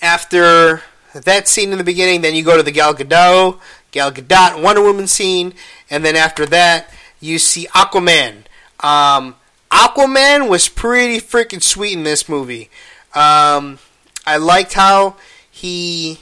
[0.00, 0.82] after
[1.14, 3.58] that scene in the beginning, then you go to the Gal Gadot,
[3.90, 5.54] Gal Gadot Wonder Woman scene,
[5.90, 8.44] and then after that, you see Aquaman.
[8.80, 9.36] Um,
[9.70, 12.70] Aquaman was pretty freaking sweet in this movie.
[13.14, 13.78] Um,
[14.26, 15.16] I liked how
[15.50, 16.20] he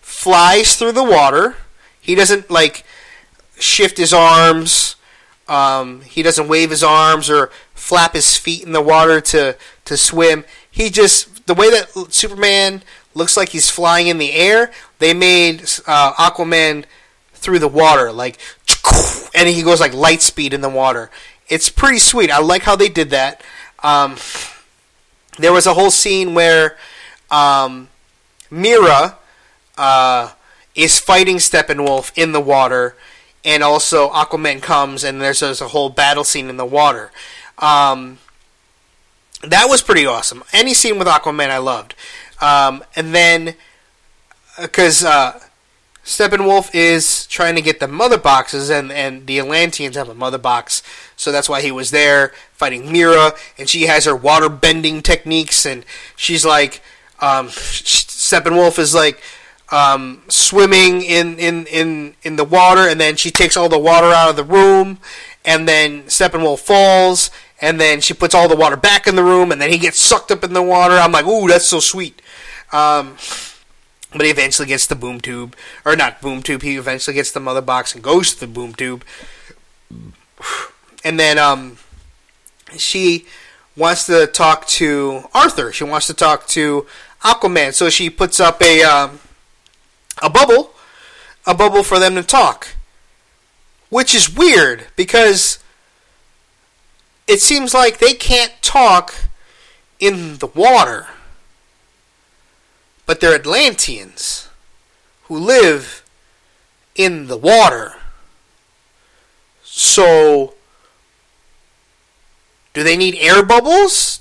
[0.00, 1.56] flies through the water.
[2.00, 2.84] He doesn't like
[3.58, 4.96] shift his arms
[5.50, 9.96] um, he doesn't wave his arms or flap his feet in the water to, to
[9.96, 10.44] swim.
[10.70, 12.82] He just the way that Superman
[13.14, 14.70] looks like he's flying in the air.
[14.98, 16.84] They made uh, Aquaman
[17.32, 18.38] through the water, like,
[19.34, 21.10] and he goes like light speed in the water.
[21.48, 22.30] It's pretty sweet.
[22.30, 23.42] I like how they did that.
[23.82, 24.16] Um,
[25.38, 26.76] there was a whole scene where
[27.30, 27.88] um,
[28.50, 29.16] Mera
[29.78, 30.32] uh,
[30.74, 32.94] is fighting Steppenwolf in the water
[33.44, 37.10] and also Aquaman comes and there's, there's a whole battle scene in the water.
[37.58, 38.18] Um,
[39.42, 40.44] that was pretty awesome.
[40.52, 41.94] Any scene with Aquaman I loved.
[42.40, 43.54] Um, and then,
[44.60, 45.40] because uh,
[46.04, 50.38] Steppenwolf is trying to get the mother boxes, and, and the Atlanteans have a mother
[50.38, 50.82] box,
[51.16, 55.66] so that's why he was there fighting Mera, and she has her water bending techniques,
[55.66, 55.84] and
[56.16, 56.82] she's like,
[57.20, 59.22] um, Steppenwolf is like,
[59.70, 64.06] um, swimming in, in, in, in the water, and then she takes all the water
[64.06, 64.98] out of the room,
[65.44, 69.52] and then Steppenwolf falls, and then she puts all the water back in the room,
[69.52, 70.94] and then he gets sucked up in the water.
[70.94, 72.20] I'm like, ooh, that's so sweet.
[72.72, 73.16] Um,
[74.12, 75.54] but he eventually gets the boom tube,
[75.84, 76.62] or not boom tube.
[76.62, 79.04] He eventually gets the mother box and goes to the boom tube,
[81.04, 81.78] and then um,
[82.76, 83.26] she
[83.76, 85.72] wants to talk to Arthur.
[85.72, 86.86] She wants to talk to
[87.22, 89.20] Aquaman, so she puts up a um,
[90.22, 90.72] a bubble,
[91.46, 92.68] a bubble for them to talk.
[93.88, 95.58] Which is weird because
[97.26, 99.14] it seems like they can't talk
[99.98, 101.08] in the water.
[103.10, 104.48] But they're Atlanteans
[105.24, 106.04] who live
[106.94, 107.96] in the water.
[109.64, 110.54] So,
[112.72, 114.20] do they need air bubbles?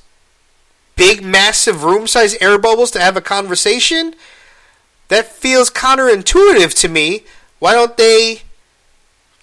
[0.95, 4.15] Big, massive, room size air bubbles to have a conversation?
[5.09, 7.25] That feels counterintuitive to me.
[7.59, 8.41] Why don't they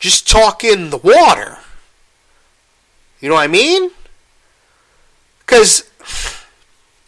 [0.01, 1.59] just talk in the water?
[3.21, 3.93] You know what I mean?
[5.39, 5.89] Because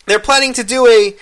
[0.06, 1.16] they're planning to do a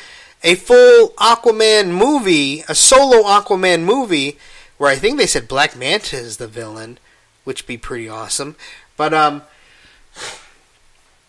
[0.47, 4.39] a full Aquaman movie, a solo Aquaman movie,
[4.79, 6.99] where I think they said Black Manta is the villain,
[7.43, 8.55] which would be pretty awesome.
[8.97, 9.43] But um,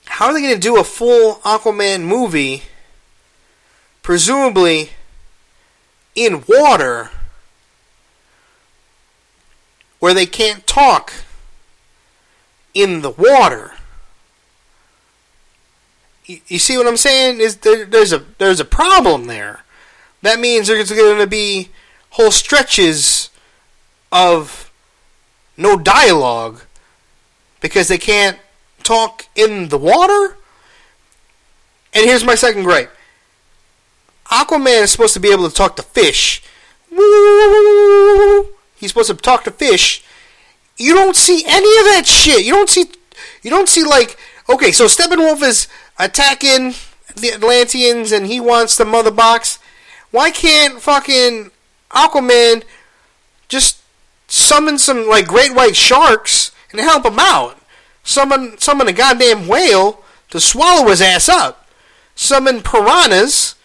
[0.05, 2.63] how are they going to do a full Aquaman movie?
[4.03, 4.91] Presumably
[6.13, 7.09] in water
[9.97, 11.11] where they can't talk
[12.75, 13.73] in the water.
[16.27, 17.39] You, see what I'm saying?
[17.39, 19.63] Is there, there's a there's a problem there.
[20.21, 21.69] That means there's going to be
[22.11, 23.29] whole stretches
[24.11, 24.71] of
[25.55, 26.61] no dialogue
[27.61, 28.37] because they can't
[28.83, 30.37] talk in the water.
[31.93, 32.91] And here's my second gripe.
[34.25, 36.43] Aquaman is supposed to be able to talk to fish.
[38.75, 40.03] He's supposed to talk to fish.
[40.75, 42.45] You don't see any of that shit.
[42.45, 42.85] You don't see.
[43.41, 44.17] You don't see like.
[44.49, 45.67] Okay, so Steppenwolf is
[45.99, 46.73] attacking
[47.15, 49.59] the Atlanteans, and he wants the mother box.
[50.11, 51.51] Why can't fucking
[51.91, 52.63] Aquaman
[53.47, 53.81] just
[54.27, 57.57] summon some like great white sharks and help him out?
[58.03, 61.67] Summon summon a goddamn whale to swallow his ass up.
[62.15, 63.55] Summon piranhas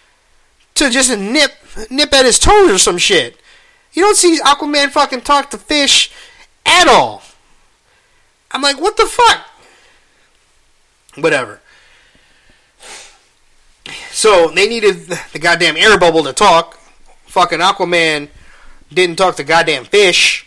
[0.74, 1.52] to just nip
[1.90, 3.38] nip at his toes or some shit.
[3.92, 6.10] You don't see Aquaman fucking talk to fish
[6.64, 7.22] at all.
[8.50, 9.46] I'm like, what the fuck?
[11.16, 11.61] Whatever.
[14.10, 16.78] So they needed the goddamn air bubble to talk.
[17.26, 18.28] Fucking Aquaman
[18.92, 20.46] didn't talk to goddamn fish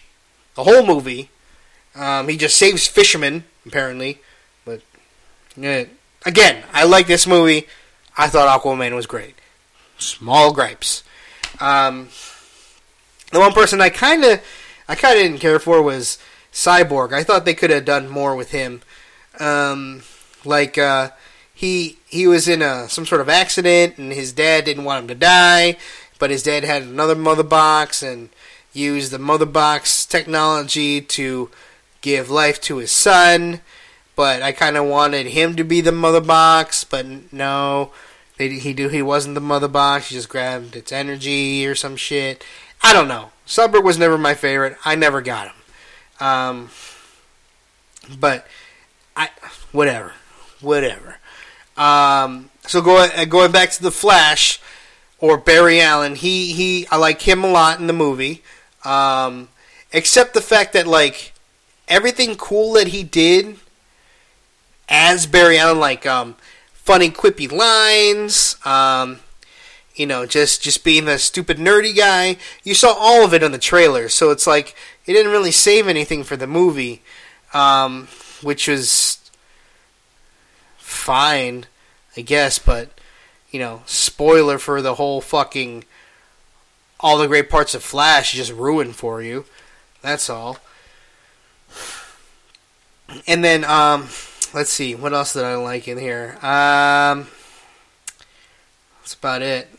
[0.55, 1.29] the whole movie.
[1.95, 4.19] Um, he just saves fishermen apparently,
[4.65, 4.81] but
[5.55, 5.85] yeah.
[6.25, 7.67] Again, I like this movie.
[8.17, 9.35] I thought Aquaman was great.
[9.97, 11.03] Small gripes.
[11.59, 12.09] Um,
[13.31, 14.41] the one person I kind of,
[14.87, 16.17] I kind of didn't care for was
[16.51, 17.13] Cyborg.
[17.13, 18.81] I thought they could have done more with him.
[19.39, 20.01] Um,
[20.43, 21.11] like uh,
[21.55, 25.07] he he was in a some sort of accident, and his dad didn't want him
[25.07, 25.77] to die,
[26.19, 28.29] but his dad had another mother box and
[28.73, 31.49] used the mother box technology to
[32.01, 33.61] give life to his son.
[34.17, 37.91] But I kind of wanted him to be the mother box, but no,
[38.37, 40.09] they, he he wasn't the mother box.
[40.09, 42.43] He just grabbed its energy or some shit.
[42.83, 43.31] I don't know.
[43.47, 44.77] Cyborg was never my favorite.
[44.83, 45.55] I never got him.
[46.19, 46.69] Um,
[48.19, 48.45] but
[49.15, 49.29] I
[49.71, 50.13] whatever,
[50.59, 51.19] whatever.
[51.77, 54.59] Um, so going uh, going back to the Flash
[55.19, 58.43] or Barry Allen, he he I like him a lot in the movie.
[58.83, 59.49] Um,
[59.91, 61.33] except the fact that like
[61.87, 63.57] everything cool that he did
[64.87, 66.35] as Barry Allen, like um,
[66.73, 69.19] funny quippy lines, um,
[69.95, 72.37] you know, just just being the stupid nerdy guy.
[72.63, 75.87] You saw all of it in the trailer, so it's like it didn't really save
[75.87, 77.01] anything for the movie,
[77.53, 78.07] um,
[78.41, 79.17] which was
[80.85, 81.65] fine,
[82.15, 82.59] I guess.
[82.59, 82.89] But
[83.51, 85.85] you know, spoiler for the whole fucking
[86.99, 89.45] all the great parts of Flash just ruined for you.
[90.01, 90.59] That's all.
[93.27, 94.09] And then, um,
[94.53, 96.37] let's see, what else did I like in here?
[96.41, 97.27] Um,
[98.99, 99.69] that's about it.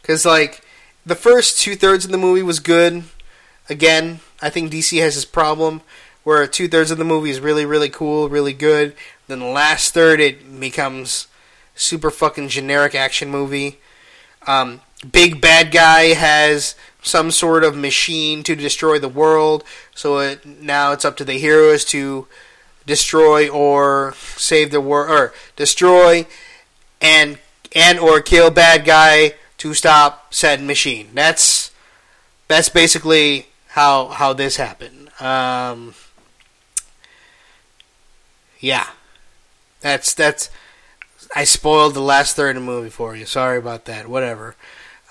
[0.00, 0.62] Because, like,
[1.04, 3.04] the first two thirds of the movie was good.
[3.68, 5.80] Again, I think DC has this problem
[6.22, 8.94] where two thirds of the movie is really, really cool, really good.
[9.26, 11.26] Then the last third, it becomes
[11.74, 13.78] super fucking generic action movie.
[14.46, 20.44] Um, big bad guy has some sort of machine to destroy the world, so it,
[20.46, 22.26] now it's up to the heroes to
[22.86, 26.26] destroy or save the world, or destroy
[27.00, 27.38] and
[27.74, 31.08] and or kill bad guy to stop said machine.
[31.14, 31.70] That's
[32.48, 35.10] that's basically how how this happened.
[35.20, 35.94] Um,
[38.60, 38.88] yeah,
[39.84, 40.48] that's that's.
[41.36, 43.26] I spoiled the last third of the movie for you.
[43.26, 44.08] Sorry about that.
[44.08, 44.56] Whatever.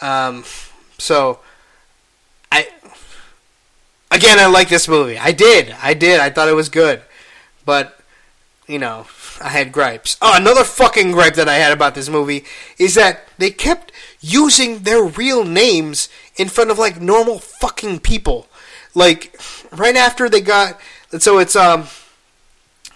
[0.01, 0.43] Um,
[0.97, 1.39] so,
[2.51, 2.67] I
[4.09, 5.17] again, I like this movie.
[5.17, 5.75] I did.
[5.81, 6.19] I did.
[6.19, 7.03] I thought it was good,
[7.65, 7.99] but
[8.67, 9.05] you know,
[9.39, 10.17] I had gripes.
[10.23, 12.43] Oh, another fucking gripe that I had about this movie
[12.79, 18.47] is that they kept using their real names in front of like normal fucking people.
[18.95, 19.39] Like
[19.71, 20.79] right after they got
[21.19, 21.86] so it's um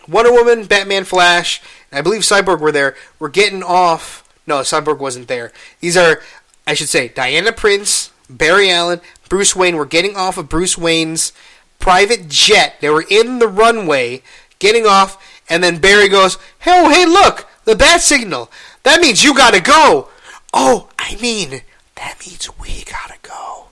[0.08, 2.96] Wonder Woman, Batman, Flash, I believe Cyborg were there.
[3.20, 4.24] We're getting off.
[4.46, 5.52] No, Cyborg wasn't there.
[5.80, 6.22] These are,
[6.66, 9.76] I should say, Diana Prince, Barry Allen, Bruce Wayne.
[9.76, 11.34] We're getting off of Bruce Wayne's
[11.80, 12.76] private jet.
[12.80, 14.22] They were in the runway,
[14.60, 18.52] getting off, and then Barry goes, "Hey, hey, look, the bat signal.
[18.84, 20.10] That means you gotta go."
[20.54, 21.62] Oh, I mean,
[21.96, 23.68] that means we gotta go.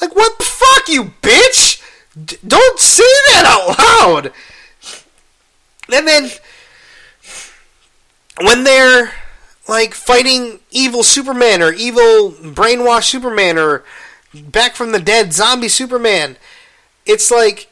[0.00, 1.80] Like, what the fuck, you bitch?
[2.22, 4.32] D- don't say that out loud.
[5.90, 6.30] And then
[8.40, 9.12] when they're
[9.68, 13.84] like fighting evil Superman or evil brainwashed Superman or
[14.34, 16.36] back from the dead zombie Superman,
[17.06, 17.68] it's like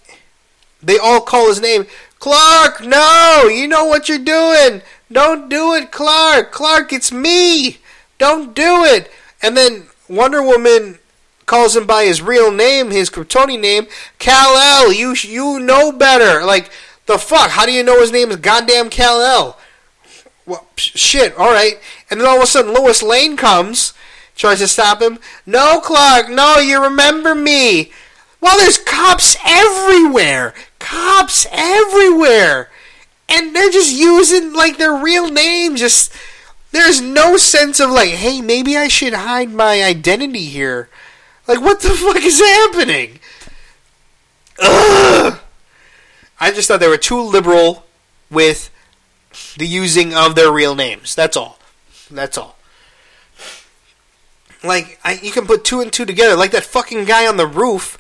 [0.83, 1.87] they all call his name.
[2.19, 4.83] Clark, no, you know what you're doing.
[5.11, 6.53] Don't do it, Clark.
[6.53, 7.79] Clark, it's me.
[8.19, 9.11] Don't do it.
[9.43, 10.99] And then Wonder Woman
[11.47, 13.87] calls him by his real name, his Kryptonian name,
[14.19, 14.93] Kal El.
[14.93, 16.45] You you know better.
[16.45, 16.71] Like
[17.11, 17.51] the fuck?
[17.51, 19.59] How do you know his name is goddamn Kal El?
[20.47, 21.37] Well, shit.
[21.37, 21.79] All right.
[22.11, 23.93] And then all of a sudden, Lois Lane comes,
[24.35, 25.19] tries to stop him.
[25.47, 26.31] No, Clark.
[26.31, 27.93] No, you remember me.
[28.41, 30.55] Well, there's cops everywhere.
[30.79, 32.71] Cops everywhere.
[33.29, 35.77] And they're just using like their real name.
[35.77, 36.13] Just
[36.73, 40.89] There's no sense of like, hey, maybe I should hide my identity here.
[41.47, 43.19] Like, what the fuck is happening?
[44.59, 45.41] Ugh.
[46.41, 47.85] I just thought they were too liberal
[48.31, 48.71] with
[49.57, 51.15] the using of their real names.
[51.15, 51.59] That's all.
[52.11, 52.57] That's all.
[54.65, 56.37] Like, I, you can put two and two together.
[56.37, 57.99] Like that fucking guy on the roof.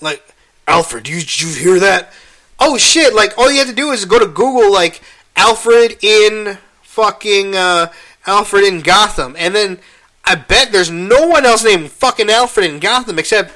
[0.00, 0.34] Like,
[0.68, 2.12] Alfred, you, you hear that?
[2.58, 3.14] Oh shit!
[3.14, 5.02] Like, all you have to do is go to Google, like,
[5.36, 7.92] Alfred in fucking uh,
[8.26, 9.78] Alfred in Gotham, and then
[10.24, 13.52] I bet there's no one else named fucking Alfred in Gotham except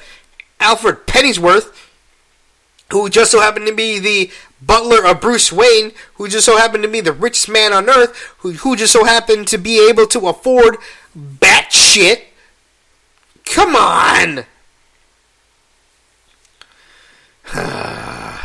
[0.59, 1.80] Alfred Pennyworth,
[2.91, 4.31] who just so happened to be the
[4.61, 8.35] butler of Bruce Wayne, who just so happened to be the richest man on earth,
[8.39, 10.77] who, who just so happened to be able to afford
[11.15, 12.27] bat shit.
[13.45, 14.45] Come on!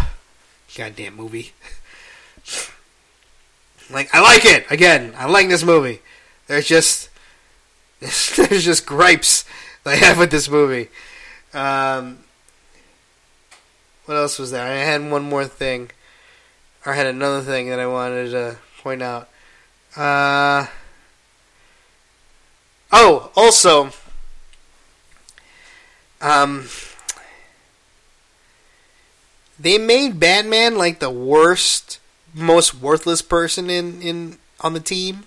[0.76, 1.52] Goddamn movie.
[3.90, 4.66] like, I like it!
[4.70, 6.00] Again, I like this movie.
[6.46, 7.10] There's just.
[8.00, 9.44] There's just gripes
[9.86, 10.88] I have with this movie.
[11.54, 12.18] Um,
[14.06, 14.66] what else was there?
[14.66, 15.90] I had one more thing.
[16.84, 19.28] Or I had another thing that I wanted to point out.
[19.96, 20.66] Uh,
[22.92, 23.90] oh, also,
[26.20, 26.68] um,
[29.58, 31.98] they made Batman like the worst,
[32.32, 35.24] most worthless person in, in on the team.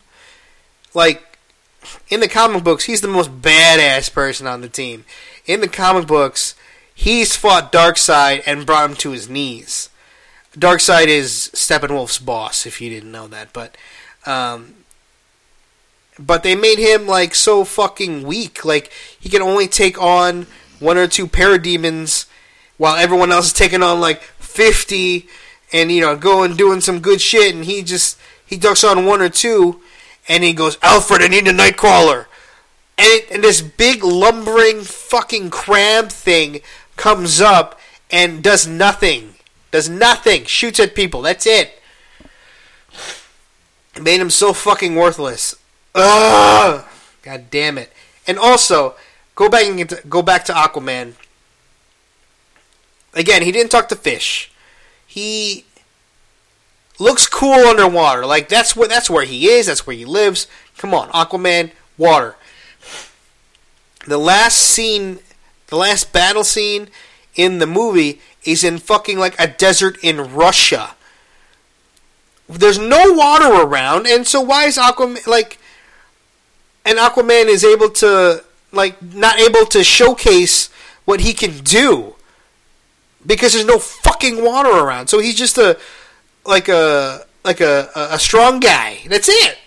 [0.93, 1.37] Like
[2.09, 5.05] in the comic books, he's the most badass person on the team.
[5.45, 6.55] In the comic books,
[6.99, 9.89] he's fought Darkseid and brought him to his knees.
[10.53, 13.77] Darkseid is Steppenwolf's boss, if you didn't know that, but
[14.25, 14.73] um,
[16.19, 18.65] but they made him like so fucking weak.
[18.65, 20.47] Like he can only take on
[20.79, 22.27] one or two parademons,
[22.77, 25.29] while everyone else is taking on like fifty,
[25.71, 29.21] and you know going doing some good shit, and he just he ducks on one
[29.21, 29.79] or two,
[30.27, 32.25] and he goes, Alfred, I need a Knightcrawler,
[32.97, 36.59] and, it, and this big lumbering fucking crab thing
[36.99, 37.79] comes up
[38.11, 39.35] and does nothing,
[39.71, 41.21] does nothing, shoots at people.
[41.21, 41.81] That's it.
[43.99, 45.55] Made him so fucking worthless.
[45.95, 46.85] Ugh!
[47.23, 47.91] God damn it.
[48.27, 48.95] And also,
[49.35, 51.13] go back and go back to Aquaman.
[53.13, 54.51] Again, he didn't talk to fish.
[55.07, 55.65] He
[56.99, 58.25] looks cool underwater.
[58.25, 59.65] Like that's where that's where he is.
[59.65, 60.47] That's where he lives.
[60.77, 62.35] Come on, Aquaman, water.
[64.05, 65.19] The last scene,
[65.69, 66.89] the last battle scene
[67.35, 70.95] in the movie is in fucking like a desert in Russia.
[72.47, 75.59] There's no water around, and so why is Aquaman like?
[76.83, 80.69] And Aquaman is able to like not able to showcase
[81.05, 82.15] what he can do
[83.25, 85.07] because there's no fucking water around.
[85.07, 85.77] So he's just a
[86.45, 88.99] like a like a a strong guy.
[89.07, 89.57] That's it.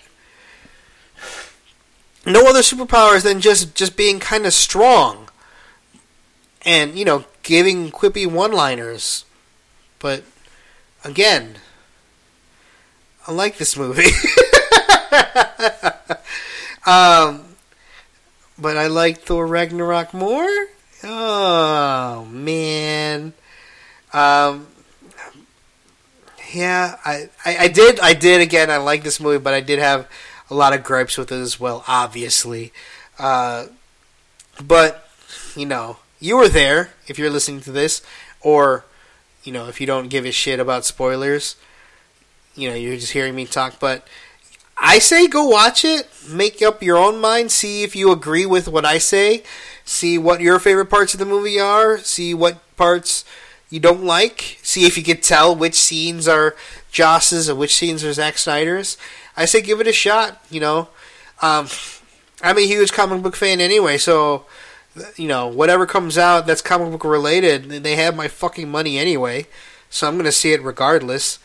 [2.25, 5.29] No other superpowers than just just being kind of strong,
[6.65, 9.25] and you know giving quippy one-liners.
[9.99, 10.23] But
[11.03, 11.55] again,
[13.27, 14.03] I like this movie.
[16.85, 17.55] um,
[18.57, 20.47] but I like Thor Ragnarok more.
[21.03, 23.33] Oh man.
[24.13, 24.67] Um,
[26.53, 28.69] yeah, I, I, I did I did again.
[28.69, 30.07] I like this movie, but I did have
[30.49, 31.83] a lot of gripes with it as well.
[31.87, 32.71] Obviously,
[33.17, 33.65] uh,
[34.63, 35.09] but
[35.55, 38.01] you know, you were there if you're listening to this,
[38.39, 38.85] or
[39.43, 41.57] you know, if you don't give a shit about spoilers,
[42.55, 43.77] you know, you're just hearing me talk.
[43.77, 44.07] But
[44.77, 48.69] I say go watch it, make up your own mind, see if you agree with
[48.69, 49.43] what I say,
[49.83, 53.25] see what your favorite parts of the movie are, see what parts
[53.69, 54.59] you don't like.
[54.63, 56.55] See if you can tell which scenes are
[56.89, 58.97] Joss's and which scenes are Zack Snyder's.
[59.35, 60.41] I say give it a shot.
[60.49, 60.89] You know,
[61.41, 61.67] um,
[62.41, 64.45] I'm a huge comic book fan anyway, so
[65.15, 69.47] you know whatever comes out that's comic book related, they have my fucking money anyway.
[69.89, 71.39] So I'm gonna see it regardless.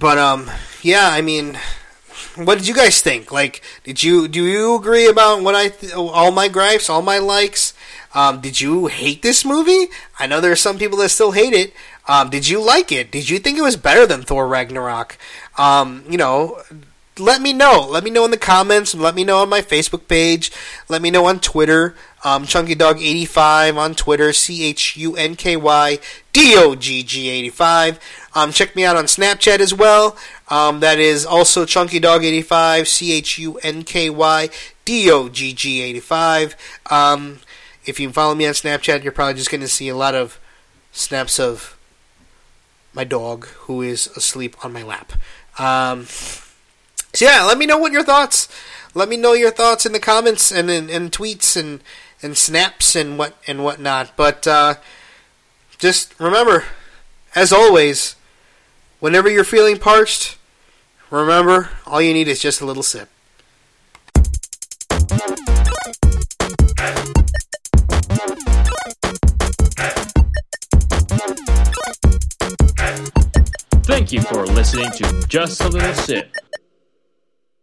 [0.00, 0.50] But um,
[0.82, 1.58] yeah, I mean,
[2.36, 3.30] what did you guys think?
[3.30, 7.18] Like, did you do you agree about what I th- all my gripes, all my
[7.18, 7.74] likes?
[8.14, 9.88] Um, did you hate this movie?
[10.18, 11.74] I know there are some people that still hate it.
[12.08, 13.10] Um, did you like it?
[13.10, 15.18] Did you think it was better than Thor Ragnarok?
[15.58, 16.62] Um, you know,
[17.18, 17.86] let me know.
[17.88, 18.94] Let me know in the comments.
[18.94, 20.50] Let me know on my Facebook page.
[20.88, 21.94] Let me know on Twitter.
[22.24, 24.32] Um, Chunky Dogg 85 on Twitter.
[24.32, 25.98] C H U N K Y
[26.32, 27.98] D O G G 85.
[28.34, 30.16] Um, check me out on Snapchat as well.
[30.48, 32.88] Um, that is also Chunky Dogg 85.
[32.88, 34.48] C H U N K Y
[34.84, 36.56] D O G G 85.
[36.90, 37.38] Um,
[37.86, 40.40] if you follow me on Snapchat, you're probably just going to see a lot of
[40.92, 41.78] snaps of
[42.92, 45.12] my dog who is asleep on my lap.
[47.16, 48.46] So yeah, let me know what your thoughts.
[48.92, 51.82] Let me know your thoughts in the comments and in, in tweets and
[52.22, 54.14] and snaps and what and whatnot.
[54.16, 54.74] But uh,
[55.78, 56.64] just remember,
[57.34, 58.16] as always,
[59.00, 60.36] whenever you're feeling parched,
[61.08, 63.08] remember all you need is just a little sip.
[73.86, 76.30] Thank you for listening to Just a Little Sip.